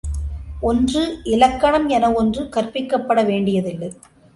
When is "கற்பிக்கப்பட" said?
2.55-3.23